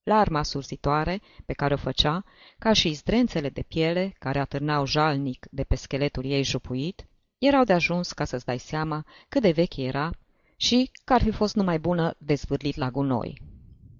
[0.03, 2.23] Larma surzitoare pe care o făcea,
[2.59, 7.05] ca și zdrențele de piele care atârnau jalnic de pe scheletul ei jupuit,
[7.37, 10.11] erau de ajuns ca să-ți dai seama cât de veche era
[10.55, 13.41] și că ar fi fost numai bună de zvârlit la gunoi.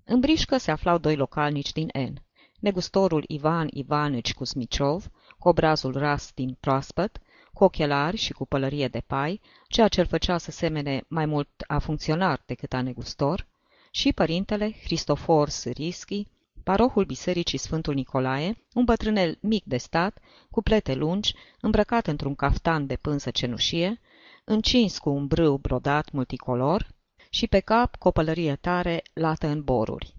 [0.06, 2.14] În brișcă se aflau doi localnici din N.
[2.60, 7.22] Negustorul Ivan Ivanici Cusmiciov, cu obrazul ras din proaspăt,
[7.54, 11.50] cu ochelari și cu pălărie de pai, ceea ce îl făcea să semene mai mult
[11.68, 13.48] a funcționar decât a negustor,
[13.92, 16.28] și părintele Cristofor Sârischi,
[16.64, 20.20] parohul Bisericii Sfântul Nicolae, un bătrânel mic de stat,
[20.52, 24.00] cu plete lungi, îmbrăcat într-un caftan de pânză cenușie,
[24.44, 26.88] încins cu un brâu brodat multicolor
[27.30, 30.16] și pe cap cu o pălărie tare lată în boruri.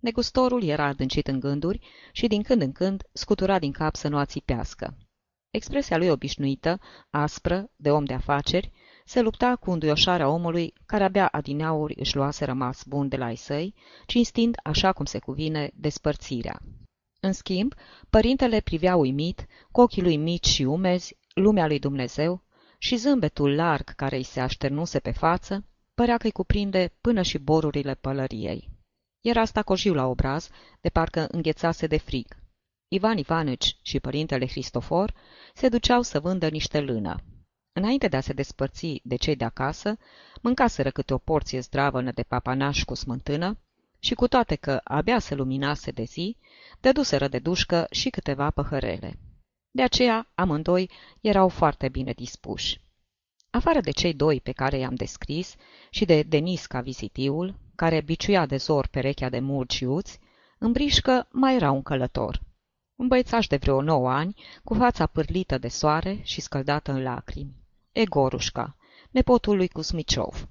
[0.00, 1.80] Negustorul era adâncit în gânduri
[2.12, 4.96] și din când în când scutura din cap să nu ațipească.
[5.50, 8.72] Expresia lui obișnuită, aspră, de om de afaceri,
[9.04, 13.36] se lupta cu înduioșarea omului care abia adineauri își luase rămas bun de la ei
[13.36, 13.74] săi,
[14.06, 16.60] cinstind, așa cum se cuvine, despărțirea.
[17.20, 17.74] În schimb,
[18.10, 22.44] părintele privea uimit, cu ochii lui mici și umezi, lumea lui Dumnezeu
[22.78, 25.64] și zâmbetul larg care îi se așternuse pe față,
[25.94, 28.68] părea că îi cuprinde până și borurile pălăriei.
[29.20, 30.48] Era stacojiu la obraz,
[30.80, 32.36] de parcă înghețase de frig.
[32.88, 35.14] Ivan Ivanici și părintele Cristofor
[35.54, 37.22] se duceau să vândă niște lână.
[37.80, 39.96] Înainte de a se despărți de cei de acasă,
[40.40, 43.58] mâncaseră câte o porție zdravănă de papanaș cu smântână
[43.98, 46.36] și cu toate că abia se luminase de zi,
[46.80, 49.18] dăduseră de dușcă și câteva păhărele.
[49.70, 50.90] De aceea, amândoi
[51.20, 52.80] erau foarte bine dispuși.
[53.50, 55.54] Afară de cei doi pe care i-am descris
[55.90, 60.18] și de Denisca vizitiul, care biciuia de zor perechea de murci uți,
[60.58, 62.40] în brișcă mai era un călător.
[62.96, 67.59] Un băiețaș de vreo nouă ani, cu fața pârlită de soare și scăldată în lacrimi.
[67.92, 68.76] Egorușca,
[69.10, 70.48] nepotul lui Cusmiciov.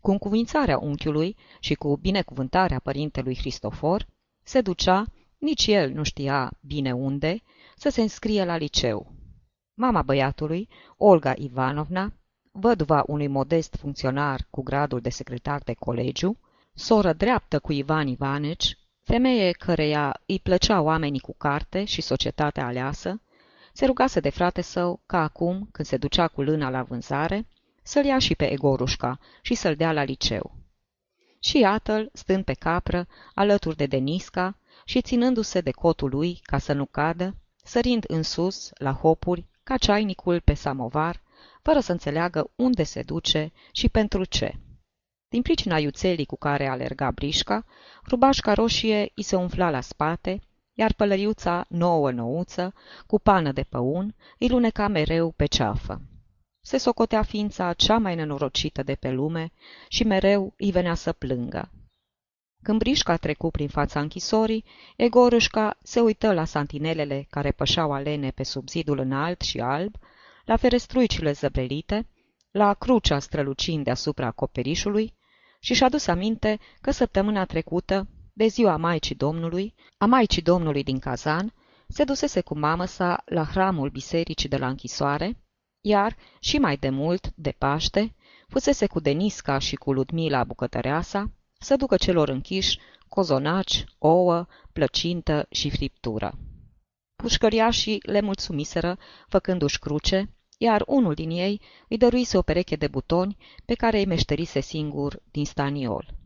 [0.00, 4.06] Cu încuvințarea unchiului și cu binecuvântarea părintelui Cristofor,
[4.42, 5.04] se ducea,
[5.38, 7.42] nici el nu știa bine unde,
[7.76, 9.12] să se înscrie la liceu.
[9.74, 12.12] Mama băiatului, Olga Ivanovna,
[12.52, 16.38] văduva unui modest funcționar cu gradul de secretar de colegiu,
[16.74, 23.20] soră dreaptă cu Ivan Ivaneci, femeie căreia îi plăcea oamenii cu carte și societatea aleasă,
[23.78, 27.46] se rugase de frate său ca acum, când se ducea cu lâna la vânzare,
[27.82, 30.52] să-l ia și pe Egorușca și să-l dea la liceu.
[31.40, 36.72] Și iată-l, stând pe capră, alături de Denisca și ținându-se de cotul lui ca să
[36.72, 37.34] nu cadă,
[37.64, 41.22] sărind în sus, la hopuri, ca ceainicul pe samovar,
[41.62, 44.58] fără să înțeleagă unde se duce și pentru ce.
[45.28, 47.64] Din pricina iuțelii cu care alerga brișca,
[48.08, 50.40] rubașca roșie îi se umfla la spate,
[50.78, 52.74] iar pălăriuța nouă nouță,
[53.06, 56.00] cu pană de păun, îi luneca mereu pe ceafă.
[56.60, 59.52] Se socotea ființa cea mai nenorocită de pe lume
[59.88, 61.70] și mereu îi venea să plângă.
[62.62, 64.64] Când brișca trecu prin fața închisorii,
[64.96, 69.94] Egorâșca se uită la santinelele care pășau alene pe sub zidul înalt și alb,
[70.44, 72.06] la ferestruicile zăbrelite,
[72.50, 75.14] la crucea strălucind deasupra acoperișului
[75.60, 78.06] și și-a dus aminte că săptămâna trecută,
[78.38, 81.54] de ziua Maicii Domnului, a Maicii Domnului din Kazan,
[81.88, 85.42] se dusese cu mamă sa la hramul bisericii de la închisoare,
[85.80, 88.14] iar, și mai de mult, de Paște,
[88.48, 95.70] fusese cu Denisca și cu Ludmila bucătăreasa să ducă celor închiși cozonaci, ouă, plăcintă și
[95.70, 96.38] friptură.
[97.16, 98.98] Pușcăriașii le mulțumiseră,
[99.28, 104.06] făcându-și cruce, iar unul din ei îi dăruise o pereche de butoni pe care îi
[104.06, 106.17] meșterise singur din staniol.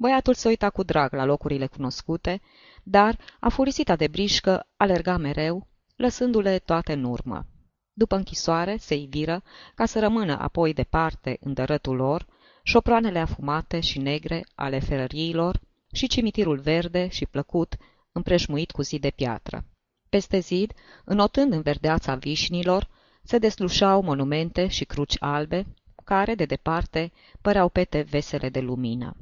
[0.00, 2.40] Băiatul se uita cu drag la locurile cunoscute,
[2.82, 5.66] dar, afurisita de brișcă, alerga mereu,
[5.96, 7.46] lăsându-le toate în urmă.
[7.92, 9.42] După închisoare, se iviră,
[9.74, 12.26] ca să rămână apoi departe în dărătul lor,
[12.62, 15.60] șoproanele afumate și negre ale ferăriilor,
[15.92, 17.76] și cimitirul verde și plăcut,
[18.12, 19.64] împrejmuit cu zid de piatră.
[20.08, 20.72] Peste zid,
[21.04, 22.88] înotând în verdeața vișnilor,
[23.22, 25.66] se deslușau monumente și cruci albe,
[26.04, 29.16] care, de departe, păreau pete vesele de lumină.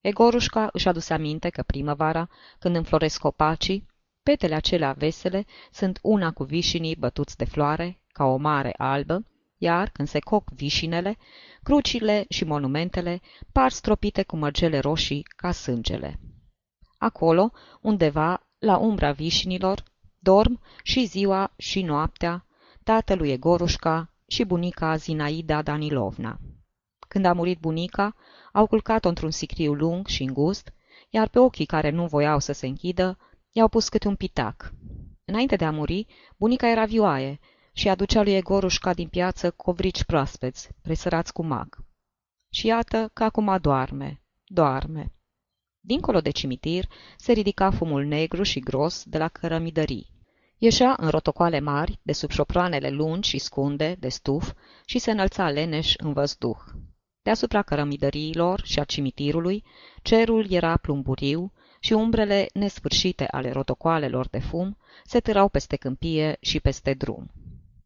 [0.00, 2.28] Egorușca își aduse aminte că primăvara,
[2.58, 3.86] când înfloresc copacii,
[4.22, 9.24] petele acelea vesele sunt una cu vișinii bătuți de floare, ca o mare albă,
[9.58, 11.16] iar când se coc vișinele,
[11.62, 13.20] crucile și monumentele
[13.52, 16.20] par stropite cu mărgele roșii ca sângele.
[16.98, 19.82] Acolo, undeva, la umbra vișinilor,
[20.18, 22.46] dorm și ziua și noaptea
[22.84, 26.38] tatălui Egorușca și bunica Zinaida Danilovna.
[27.08, 28.16] Când a murit bunica,
[28.52, 30.72] au culcat-o într-un sicriu lung și îngust,
[31.10, 33.18] iar pe ochii care nu voiau să se închidă,
[33.52, 34.72] i-au pus câte un pitac.
[35.24, 36.06] Înainte de a muri,
[36.36, 37.40] bunica era vioaie
[37.72, 41.76] și aducea lui Egorușca din piață covrici proaspeți, presărați cu mag.
[42.50, 45.12] Și iată că acum doarme, doarme.
[45.80, 50.10] Dincolo de cimitir se ridica fumul negru și gros de la cărămidării.
[50.58, 54.52] Ieșea în rotocoale mari, de sub șoproanele lungi și scunde, de stuf,
[54.84, 56.58] și se înălța leneș în văzduh.
[57.28, 59.64] Deasupra cărămidăriilor și a cimitirului,
[60.02, 66.60] cerul era plumburiu și umbrele nesfârșite ale rotocoalelor de fum se târau peste câmpie și
[66.60, 67.30] peste drum.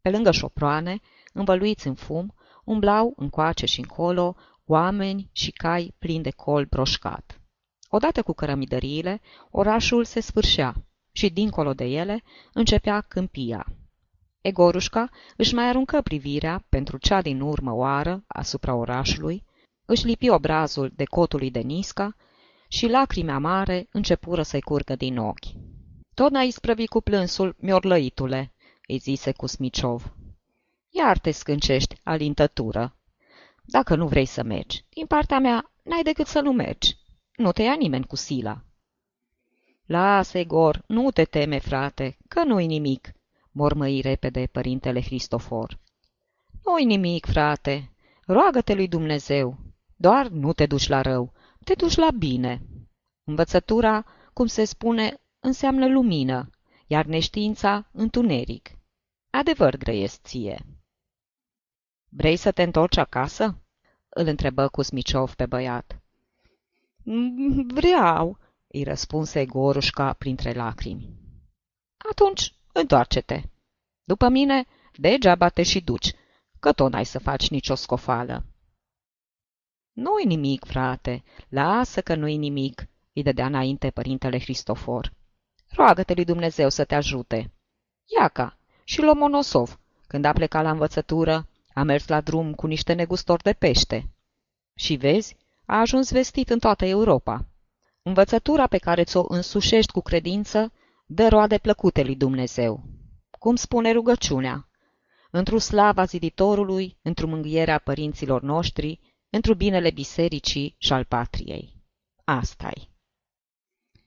[0.01, 1.01] Pe lângă șoproane,
[1.33, 4.35] învăluiți în fum, umblau încoace și încolo
[4.65, 7.41] oameni și cai plini de col broșcat.
[7.89, 10.73] Odată cu cărămidăriile, orașul se sfârșea
[11.11, 12.23] și, dincolo de ele,
[12.53, 13.65] începea câmpia.
[14.43, 19.43] Egorușca își mai aruncă privirea pentru cea din urmă oară asupra orașului,
[19.85, 22.15] își lipi obrazul de cotului de Nisca
[22.67, 25.45] și lacrime amare începură să-i curgă din ochi.
[26.13, 28.53] Tot n-ai isprăvit cu plânsul, miorlăitule,
[28.87, 30.13] îi zise Cusmiciov.
[30.89, 32.95] Iar te scâncești, alintătură.
[33.63, 36.97] Dacă nu vrei să mergi, din partea mea, n-ai decât să nu mergi.
[37.35, 38.63] Nu te ia nimeni cu sila.
[39.85, 43.13] Lasă, Egor, nu te teme, frate, că nu-i nimic,
[43.53, 45.79] mormăi repede părintele Cristofor.
[46.63, 47.91] Nu-i nimic, frate,
[48.25, 49.57] roagă-te lui Dumnezeu,
[49.95, 51.33] doar nu te duci la rău,
[51.63, 52.61] te duci la bine.
[53.23, 56.49] Învățătura, cum se spune, înseamnă lumină,
[56.87, 58.71] iar neștiința întuneric.
[59.29, 60.65] Adevăr grăiesc ție.
[62.09, 63.57] Vrei să te întorci acasă?
[64.13, 66.01] îl întrebă Cusmiciov pe băiat.
[67.67, 71.13] Vreau, îi răspunse Gorușca printre lacrimi.
[72.09, 73.41] Atunci, întoarce-te.
[74.03, 74.65] După mine,
[74.95, 76.11] degeaba te și duci,
[76.59, 78.45] că tot n-ai să faci nicio scofală.
[79.91, 85.13] Nu-i nimic, frate, lasă că nu-i nimic, îi dădea înainte părintele Cristofor.
[85.69, 87.51] Roagă-te lui Dumnezeu să te ajute.
[88.19, 93.43] Iaca, și Lomonosov, când a plecat la învățătură, a mers la drum cu niște negustori
[93.43, 94.09] de pește.
[94.75, 97.45] Și vezi, a ajuns vestit în toată Europa.
[98.01, 100.71] Învățătura pe care ți-o însușești cu credință
[101.13, 102.83] dă roade plăcute lui Dumnezeu.
[103.39, 104.67] Cum spune rugăciunea?
[105.31, 108.99] Într-o slava ziditorului, într-o mângâierea părinților noștri,
[109.29, 111.73] într-o binele bisericii și al patriei.
[112.23, 112.89] Asta-i.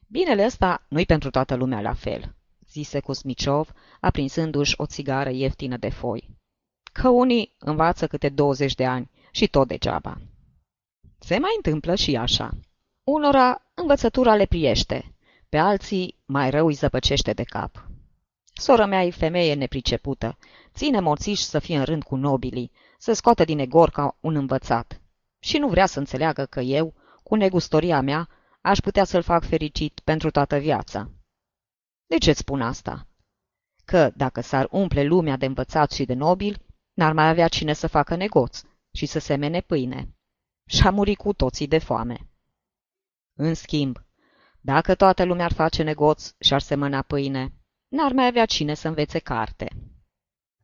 [0.07, 2.35] Binele ăsta nu-i pentru toată lumea la fel,
[2.71, 6.31] zise Cosmiciov, aprinsându-și o țigară ieftină de foi.
[6.93, 10.21] Că unii învață câte 20 de ani și tot degeaba.
[11.19, 12.51] Se mai întâmplă și așa.
[13.05, 15.16] Unora învățătura le priește,
[15.49, 17.89] pe alții mai rău îi zăpăcește de cap.
[18.53, 20.39] Sora mea e femeie nepricepută,
[20.75, 25.01] ține morțiș să fie în rând cu nobilii, să scoată din egor ca un învățat.
[25.39, 28.29] Și nu vrea să înțeleagă că eu, cu negustoria mea,
[28.61, 31.11] aș putea să-l fac fericit pentru toată viața.
[32.07, 33.07] De ce-ți spun asta?
[33.85, 37.87] Că dacă s-ar umple lumea de învățați și de nobili, n-ar mai avea cine să
[37.87, 38.63] facă negoț
[38.93, 40.09] și să semene pâine.
[40.69, 42.29] Și-a murit cu toții de foame.
[43.35, 44.06] În schimb,
[44.67, 47.53] dacă toată lumea ar face negoț și ar semăna pâine,
[47.89, 49.69] n-ar mai avea cine să învețe carte.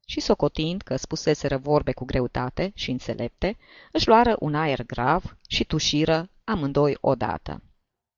[0.06, 3.56] Și socotind că spuseseră vorbe cu greutate și înțelepte,
[3.92, 7.62] își luară un aer grav și tușiră amândoi odată.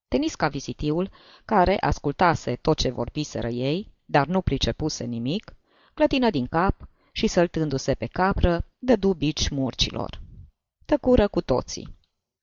[0.09, 1.11] Tenisca vizitiul,
[1.45, 5.57] care ascultase tot ce vorbiseră ei, dar nu pricepuse nimic,
[5.95, 10.21] clătină din cap și, săltându-se pe capră, dădu bici murcilor.
[10.85, 11.97] Tăcură cu toții.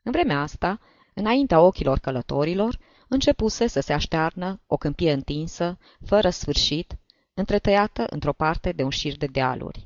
[0.03, 0.79] În vremea asta,
[1.13, 2.77] înaintea ochilor călătorilor,
[3.13, 6.97] începuse să se aștearnă o câmpie întinsă, fără sfârșit,
[7.33, 9.83] întretăiată într-o parte de un șir de dealuri.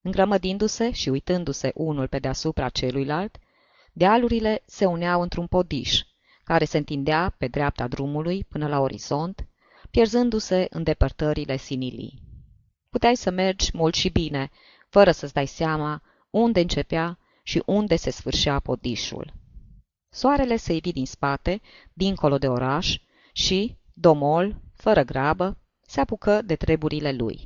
[0.00, 3.36] Îngrămădindu-se și uitându-se unul pe deasupra celuilalt,
[3.92, 6.02] dealurile se uneau într-un podiș,
[6.44, 9.46] care se întindea pe dreapta drumului până la orizont,
[9.90, 12.22] pierzându-se în depărtările sinilii.
[12.90, 14.50] Puteai să mergi mult și bine,
[14.88, 19.32] fără să-ți dai seama unde începea și unde se sfârșea podișul.
[20.14, 21.60] Soarele se ivi din spate,
[21.92, 22.98] dincolo de oraș,
[23.32, 27.42] și, domol, fără grabă, se apucă de treburile lui.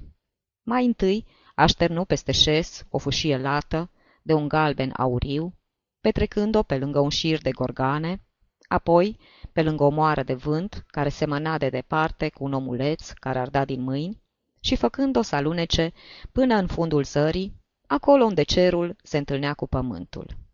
[0.63, 3.91] Mai întâi așternu peste șes o fâșie lată,
[4.23, 5.55] de un galben auriu,
[6.01, 8.23] petrecând-o pe lângă un șir de gorgane,
[8.67, 9.19] apoi
[9.53, 13.65] pe lângă o moară de vânt care semăna de departe cu un omuleț care arda
[13.65, 14.23] din mâini
[14.61, 15.93] și făcând-o să alunece
[16.33, 17.57] până în fundul zării,
[17.87, 20.47] acolo unde cerul se întâlnea cu pământul.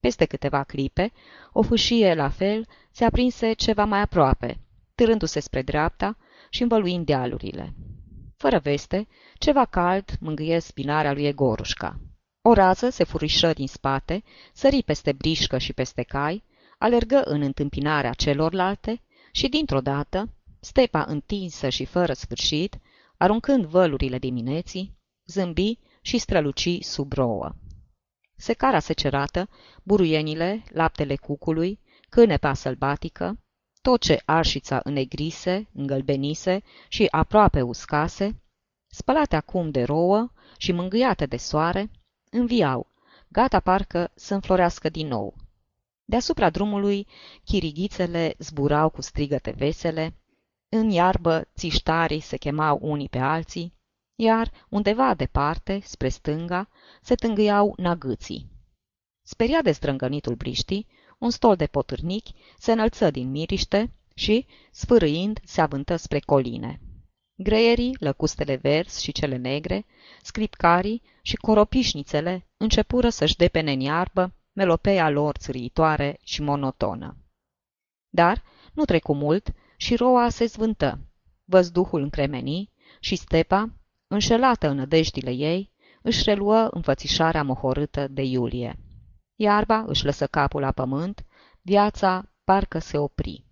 [0.00, 1.12] Peste câteva clipe,
[1.52, 4.60] o fâșie la fel se aprinse ceva mai aproape,
[4.94, 6.16] târându-se spre dreapta
[6.50, 7.74] și învăluind dealurile.
[8.36, 12.00] Fără veste, ceva cald mângâie spinarea lui Egorușca.
[12.42, 16.44] O rază se furișă din spate, sări peste brișcă și peste cai,
[16.78, 19.02] alergă în întâmpinarea celorlalte
[19.32, 20.28] și, dintr-o dată,
[20.60, 22.78] stepa întinsă și fără sfârșit,
[23.16, 27.54] aruncând vălurile dimineții, zâmbi și străluci sub rouă.
[28.40, 29.48] Secara secerată,
[29.82, 33.38] buruienile, laptele cucului, cânepa sălbatică,
[33.82, 38.42] tot ce arșița înnegrise, îngălbenise și aproape uscase,
[38.86, 41.90] spălate acum de rouă și mângâiate de soare,
[42.30, 42.90] înviau,
[43.28, 45.34] gata parcă să înflorească din nou.
[46.04, 47.06] Deasupra drumului,
[47.44, 50.14] chirighițele zburau cu strigăte vesele,
[50.68, 53.77] în iarbă țiștarii se chemau unii pe alții,
[54.20, 56.68] iar undeva departe, spre stânga,
[57.02, 58.50] se tângâiau nagâții.
[59.22, 60.86] Speria de strângănitul briștii,
[61.18, 66.80] un stol de potârnichi se înălță din miriște și, sfârâind, se avântă spre coline.
[67.34, 69.86] Greierii, lăcustele verzi și cele negre,
[70.22, 77.16] scripcarii și coropișnițele începură să-și depene în iarbă melopeia lor țâriitoare și monotonă.
[78.08, 81.00] Dar nu trecu mult și roa se zvântă,
[81.44, 82.70] văzduhul încremeni
[83.00, 83.72] și stepa,
[84.08, 85.72] înșelată în nădejdile ei,
[86.02, 88.78] își reluă înfățișarea mohorâtă de Iulie.
[89.34, 91.24] Iarba își lăsă capul la pământ,
[91.62, 93.44] viața parcă se opri.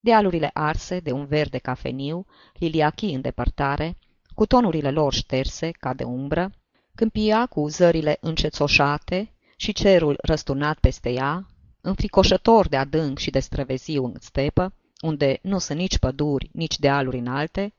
[0.00, 3.98] Dealurile arse de un verde cafeniu, liliachii în depărtare,
[4.34, 6.50] cu tonurile lor șterse ca de umbră,
[6.94, 11.46] câmpia cu zările încețoșate și cerul răsturnat peste ea,
[11.80, 17.18] înfricoșător de adânc și de străveziu în stepă, unde nu sunt nici păduri, nici dealuri
[17.18, 17.74] înalte,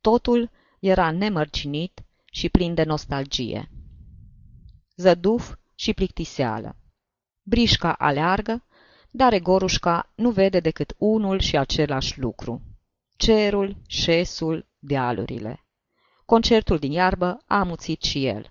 [0.00, 0.50] totul
[0.86, 3.70] era nemărcinit și plin de nostalgie.
[4.96, 6.76] Zăduf și plictiseală.
[7.42, 8.64] Brișca aleargă,
[9.10, 12.62] dar Egorușca nu vede decât unul și același lucru.
[13.16, 15.64] Cerul, șesul, dealurile.
[16.24, 18.50] Concertul din iarbă a amuțit și el.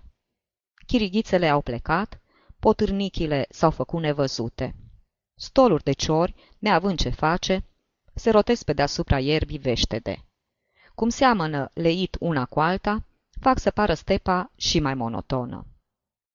[0.86, 2.20] Chirighițele au plecat,
[2.58, 4.74] potârnichile s-au făcut nevăzute.
[5.34, 7.64] Stoluri de ciori, neavând ce face,
[8.14, 10.24] se rotesc pe deasupra ierbii veștede.
[10.96, 13.04] Cum seamănă leit una cu alta,
[13.40, 15.66] fac să pară stepa și mai monotonă.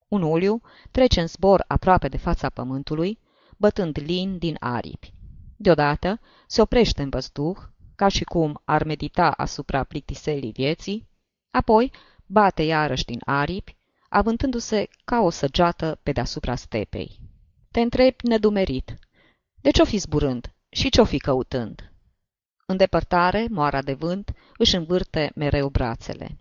[0.08, 3.20] Un uliu trece în zbor aproape de fața pământului,
[3.58, 5.14] bătând lin din aripi.
[5.56, 7.58] Deodată se oprește în văzduh,
[7.96, 11.08] ca și cum ar medita asupra plictiselii vieții,
[11.52, 11.92] apoi
[12.26, 13.78] bate iarăși din aripi,
[14.10, 17.20] avântându-se ca o săgeată pe deasupra stepei.
[17.72, 19.00] Te întrebi nedumerit,
[19.62, 21.91] de ce-o fi zburând și ce-o fi căutând?
[22.72, 26.38] În depărtare, moara de vânt își învârte mereu brațele.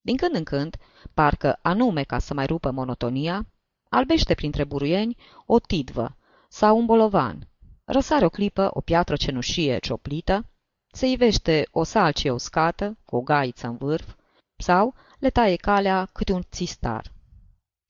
[0.00, 0.76] Din când în când,
[1.14, 3.46] parcă anume ca să mai rupă monotonia,
[3.88, 6.16] albește printre buruieni o tidvă
[6.48, 7.48] sau un bolovan.
[7.84, 10.46] Răsare o clipă o piatră cenușie cioplită,
[10.90, 14.14] se ivește o salcie uscată cu o gaiță în vârf
[14.56, 17.12] sau le taie calea câte un țistar.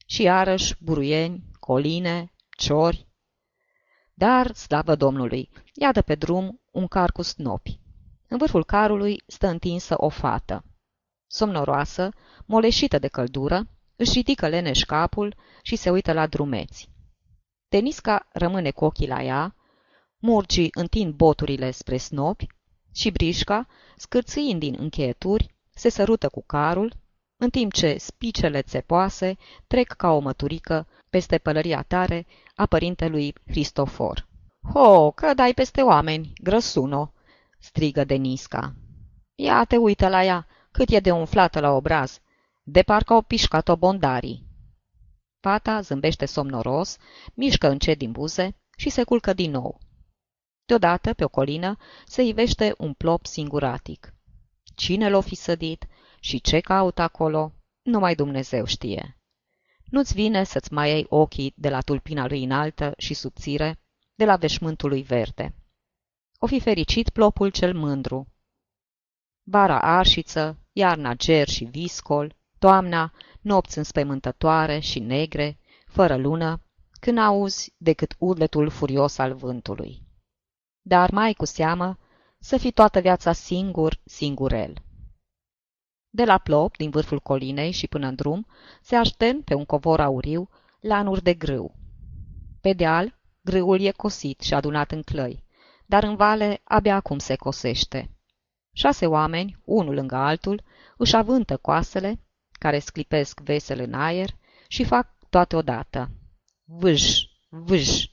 [0.06, 3.06] Și iarăși buruieni, coline, ciori.
[4.14, 7.78] Dar, slavă Domnului, iată pe drum un car cu snopi.
[8.28, 10.64] În vârful carului stă întinsă o fată.
[11.26, 12.08] Somnoroasă,
[12.46, 13.66] moleșită de căldură,
[13.96, 16.90] își ridică leneș capul și se uită la drumeți.
[17.68, 19.54] Tenisca rămâne cu ochii la ea,
[20.18, 22.46] murgii întind boturile spre snopi
[22.94, 23.66] și brișca,
[23.96, 26.92] scârțâind din încheieturi, se sărută cu carul,
[27.36, 32.26] în timp ce spicele țepoase trec ca o măturică peste pălăria tare
[32.62, 34.28] a părintelui Cristofor.
[34.72, 37.12] Ho, că dai peste oameni, grăsuno!"
[37.58, 38.74] strigă Denisca.
[39.34, 42.20] Ia te uită la ea, cât e de umflată la obraz,
[42.62, 44.46] de parcă o pișcat-o bondarii.
[45.40, 46.96] Fata zâmbește somnoros,
[47.34, 49.80] mișcă încet din buze și se culcă din nou.
[50.64, 51.76] Deodată, pe o colină,
[52.06, 54.14] se ivește un plop singuratic.
[54.74, 55.86] Cine l-o fi sădit
[56.20, 57.52] și ce caută acolo,
[57.82, 59.21] numai Dumnezeu știe.
[59.92, 63.78] Nu-ți vine să-ți mai iei ochii de la tulpina lui înaltă și subțire,
[64.14, 65.54] de la veșmântul lui verde.
[66.38, 68.26] O fi fericit plopul cel mândru.
[69.42, 76.62] Vara arșiță, iarna ger și viscol, toamna, nopți înspăimântătoare și negre, fără lună,
[77.00, 80.02] când auzi decât urletul furios al vântului.
[80.82, 81.98] Dar mai cu seamă
[82.38, 84.82] să fii toată viața singur, singurel.
[86.14, 88.46] De la plop, din vârful colinei și până în drum,
[88.82, 90.48] se aștern pe un covor auriu
[90.80, 91.74] lanuri de grâu.
[92.60, 95.44] Pe deal, grâul e cosit și adunat în clăi,
[95.86, 98.10] dar în vale abia acum se cosește.
[98.72, 100.62] Șase oameni, unul lângă altul,
[100.96, 102.20] își avântă coasele,
[102.52, 104.30] care sclipesc vesel în aer
[104.68, 106.10] și fac toate odată.
[106.64, 108.04] Vâj, vâj.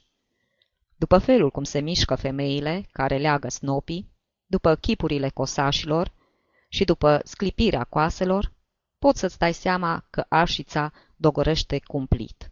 [0.96, 4.10] După felul cum se mișcă femeile care leagă snopii,
[4.46, 6.12] după chipurile cosașilor
[6.72, 8.52] și după sclipirea coaselor,
[8.98, 12.50] poți să-ți dai seama că arșița dogorește cumplit.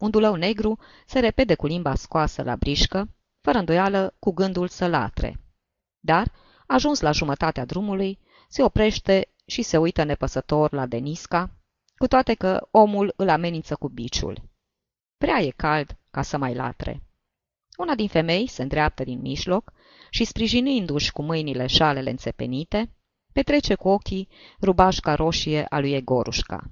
[0.00, 3.08] Un dulău negru se repede cu limba scoasă la brișcă,
[3.40, 5.40] fără îndoială cu gândul să latre.
[6.00, 6.32] Dar,
[6.66, 8.18] ajuns la jumătatea drumului,
[8.48, 11.50] se oprește și se uită nepăsător la Denisca,
[11.96, 14.42] cu toate că omul îl amenință cu biciul.
[15.16, 17.02] Prea e cald ca să mai latre.
[17.76, 19.72] Una din femei se îndreaptă din mijloc
[20.10, 22.94] și, sprijinindu-și cu mâinile șalele înțepenite,
[23.32, 24.28] petrece cu ochii
[24.60, 26.70] rubașca roșie a lui Egorușca.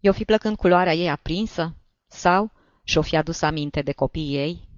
[0.00, 1.74] I-o fi plăcând culoarea ei aprinsă?
[2.06, 2.52] Sau
[2.84, 4.68] și-o fi adus aminte de copiii ei?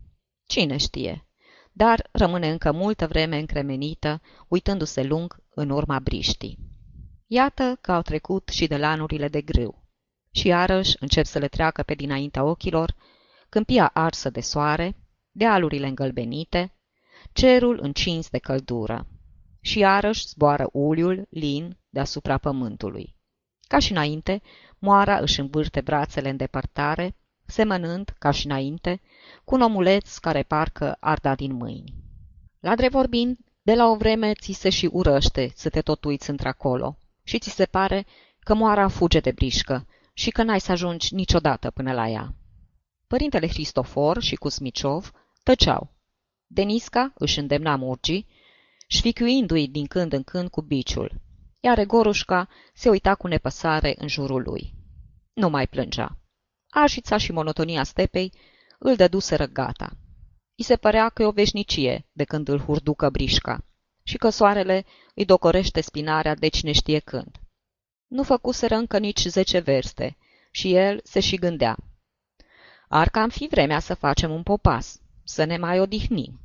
[0.46, 1.26] Cine știe?
[1.72, 6.58] Dar rămâne încă multă vreme încremenită, uitându-se lung în urma briștii.
[7.26, 9.84] Iată că au trecut și de lanurile de grâu.
[10.30, 12.94] Și iarăși încep să le treacă pe dinaintea ochilor,
[13.48, 14.96] câmpia arsă de soare,
[15.30, 16.74] dealurile îngălbenite,
[17.32, 19.06] cerul încins de căldură.
[19.62, 23.16] Și iarăși zboară uliul, lin, deasupra pământului.
[23.68, 24.42] Ca și înainte,
[24.78, 27.16] moara își învârte brațele în depărtare,
[27.46, 29.00] semănând, ca și înainte,
[29.44, 31.94] cu un omuleț care parcă arda din mâini.
[32.60, 36.30] La drept vorbind, de la o vreme ți se și urăște să te tot uiți
[36.30, 38.06] într-acolo și ți se pare
[38.38, 42.34] că moara fuge de brișcă și că n-ai să ajungi niciodată până la ea.
[43.06, 45.94] Părintele Cristofor și Cusmiciov tăceau.
[46.46, 48.26] Denisca își îndemna murgii,
[48.92, 51.20] șficuindu-i din când în când cu biciul,
[51.60, 54.74] iar Egorușca se uita cu nepăsare în jurul lui.
[55.32, 56.18] Nu mai plângea.
[56.68, 58.32] Arșița și monotonia stepei
[58.78, 59.96] îl dăduseră gata.
[60.54, 63.64] I se părea că e o veșnicie de când îl hurducă brișca
[64.02, 67.40] și că soarele îi docorește spinarea de cine știe când.
[68.06, 70.16] Nu făcuseră încă nici zece verste
[70.50, 71.76] și el se și gândea.
[72.88, 76.41] Ar cam fi vremea să facem un popas, să ne mai odihnim.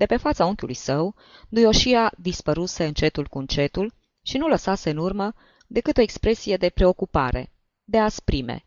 [0.00, 1.14] De pe fața unchiului său,
[1.48, 5.34] duioșia dispăruse încetul cu încetul și nu lăsase în urmă
[5.66, 7.52] decât o expresie de preocupare,
[7.84, 8.64] de asprime,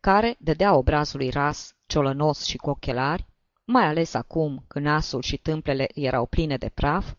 [0.00, 3.26] care dădea obrazului ras, ciolănos și cu ochelari,
[3.64, 7.12] mai ales acum când nasul și tâmplele erau pline de praf,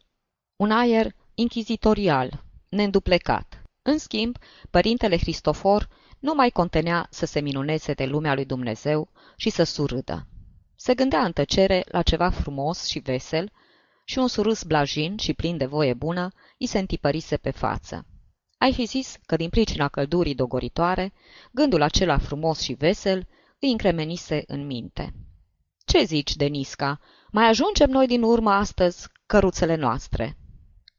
[0.56, 3.62] un aer inchizitorial, neînduplecat.
[3.82, 4.38] În schimb,
[4.70, 5.90] părintele Cristofor
[6.20, 10.28] nu mai contenea să se minuneze de lumea lui Dumnezeu și să surâdă.
[10.80, 13.52] Se gândea în tăcere la ceva frumos și vesel
[14.04, 18.06] și un surâs blajin și plin de voie bună îi se întipărise pe față.
[18.58, 21.14] Ai fi zis că din pricina căldurii dogoritoare,
[21.52, 23.28] gândul acela frumos și vesel
[23.60, 25.14] îi încremenise în minte.
[25.86, 27.00] Ce zici, Denisca?
[27.32, 30.38] Mai ajungem noi din urmă astăzi căruțele noastre?"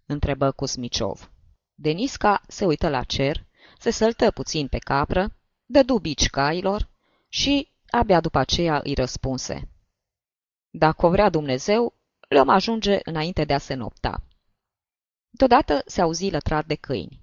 [0.07, 1.31] întrebă Cusmiciov.
[1.75, 3.47] Denisca se uită la cer,
[3.79, 5.37] se săltă puțin pe capră,
[5.67, 6.88] dădu bici cailor
[7.29, 9.68] și abia după aceea îi răspunse.
[10.70, 11.94] Dacă o vrea Dumnezeu,
[12.29, 14.22] le-om ajunge înainte de a se nopta.
[15.31, 17.22] Deodată se auzi lătrat de câini.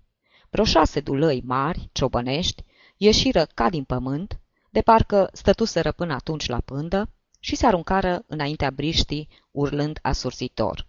[0.50, 2.64] Vreo șase dulăi mari, ciobănești,
[2.98, 8.72] ieșiră ca din pământ, de parcă stătuseră până atunci la pândă și se aruncară înaintea
[8.72, 10.88] briștii, urlând asurzitor.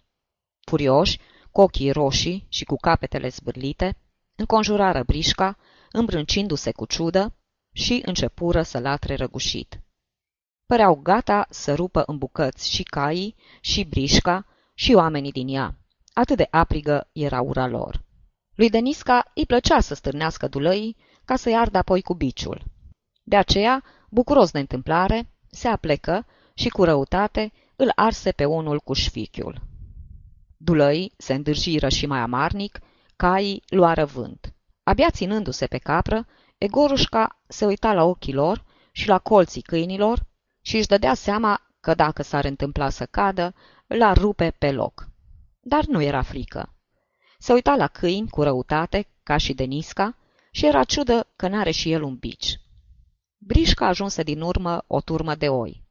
[0.59, 1.19] Furioși,
[1.51, 3.97] cu ochii roșii și cu capetele zbârlite,
[4.35, 5.57] înconjurară brișca,
[5.91, 7.33] îmbrâncindu-se cu ciudă
[7.77, 9.81] și începură să latre răgușit.
[10.65, 15.77] Păreau gata să rupă în bucăți și caii, și brișca, și oamenii din ea.
[16.13, 18.03] Atât de aprigă era ura lor.
[18.55, 22.63] Lui Denisca îi plăcea să stârnească dulăii ca să-i ardă apoi cu biciul.
[23.23, 28.93] De aceea, bucuros de întâmplare, se aplecă și cu răutate îl arse pe unul cu
[28.93, 29.61] șfichiul.
[30.57, 32.79] Dulăii se îndârjiră și mai amarnic,
[33.15, 34.53] caii luară vânt.
[34.83, 40.25] Abia ținându-se pe capră, Egorușca se uita la ochii lor și la colții câinilor
[40.61, 43.53] și își dădea seama că dacă s-ar întâmpla să cadă,
[43.87, 45.07] l-ar rupe pe loc.
[45.61, 46.73] Dar nu era frică.
[47.39, 50.17] Se uita la câini cu răutate, ca și Denisca,
[50.51, 52.59] și era ciudă că n-are și el un bici.
[53.37, 55.83] Brișca ajunse din urmă o turmă de oi.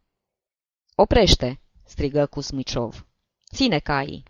[0.94, 3.06] Oprește!" strigă Cusmiciov.
[3.54, 4.22] Ține caii!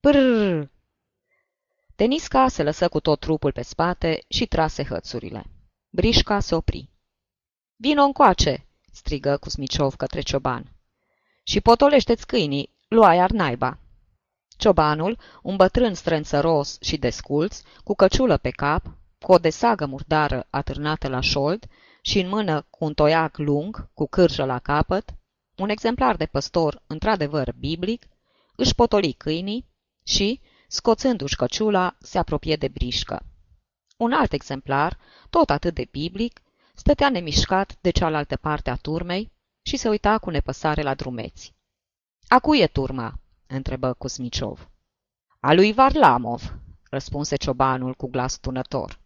[0.00, 0.64] Prrrr!
[1.96, 5.53] Denisca se lăsă cu tot trupul pe spate și trase hățurile.
[5.96, 6.90] Brișca se opri.
[7.76, 10.72] Vino încoace!" strigă Cusmiciov către cioban.
[11.42, 13.78] Și potolește-ți câinii, lua iar naiba.
[14.56, 21.08] Ciobanul, un bătrân strânțăros și desculț, cu căciulă pe cap, cu o desagă murdară atârnată
[21.08, 21.66] la șold
[22.02, 25.14] și în mână cu un toiac lung, cu cârjă la capăt,
[25.56, 28.06] un exemplar de păstor într-adevăr biblic,
[28.56, 29.66] își potoli câinii
[30.04, 33.26] și, scoțându-și căciula, se apropie de brișcă.
[33.96, 34.98] Un alt exemplar,
[35.30, 36.40] tot atât de biblic,
[36.74, 41.54] stătea nemișcat de cealaltă parte a turmei și se uita cu nepăsare la drumeți.
[42.28, 44.68] A cui e turma?" întrebă Cusmiciov.
[45.40, 46.58] A lui Varlamov,
[46.90, 49.00] răspunse ciobanul cu glas tunător.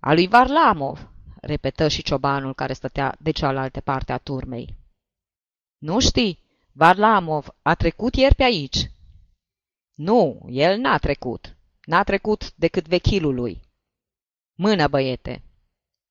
[0.00, 1.10] A lui Varlamov,
[1.40, 4.76] repetă și ciobanul care stătea de cealaltă parte a turmei.
[5.78, 8.90] Nu știi, Varlamov a trecut ieri pe aici.
[9.94, 11.57] Nu, el n-a trecut.
[11.88, 13.60] N-a trecut decât vechilul lui.
[14.54, 15.42] Mână, băiete!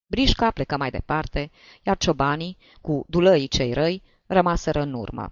[0.06, 1.52] Brișca plecă mai departe,
[1.84, 5.32] iar ciobanii, cu dulăii cei răi, rămaseră în urmă.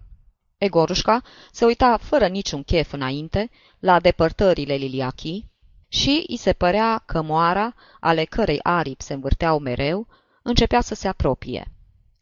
[0.58, 5.52] Egorușca se uita fără niciun chef înainte la depărtările liliachii
[5.88, 10.08] și îi se părea că moara, ale cărei aripi se învârteau mereu,
[10.42, 11.72] începea să se apropie.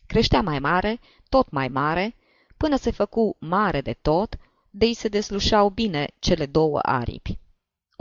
[0.08, 2.16] Creștea mai mare, tot mai mare,
[2.58, 4.38] până se făcu mare de tot,
[4.70, 7.42] de îi se deslușeau bine cele două aripi.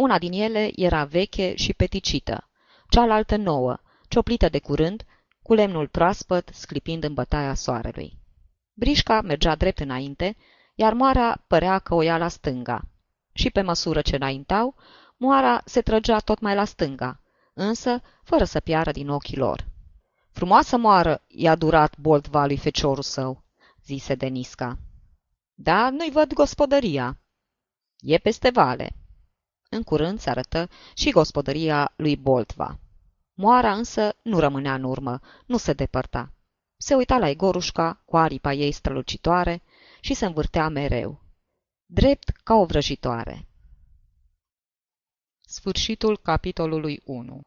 [0.02, 2.48] Una din ele era veche și peticită,
[2.88, 5.04] cealaltă nouă, cioplită de curând,
[5.42, 8.18] cu lemnul proaspăt sclipind în bătaia soarelui.
[8.74, 10.36] Brișca mergea drept înainte,
[10.74, 12.82] iar moara părea că o ia la stânga.
[13.32, 14.74] Și pe măsură ce înaintau,
[15.16, 17.20] moara se trăgea tot mai la stânga,
[17.54, 19.66] însă fără să piară din ochii lor.
[20.30, 23.42] Frumoasă moară i-a durat boltva lui feciorul său,
[23.84, 24.78] zise Denisca.
[25.54, 27.18] Da, nu-i văd gospodăria.
[28.00, 28.96] E peste vale.
[29.74, 32.78] În curând se arătă și gospodăria lui Boltva.
[33.34, 36.32] Moara însă nu rămânea în urmă, nu se depărta.
[36.76, 39.62] Se uita la Igorușca cu aripa ei strălucitoare
[40.00, 41.20] și se învârtea mereu.
[41.86, 43.48] Drept ca o vrăjitoare.
[45.40, 47.40] Sfârșitul capitolului 1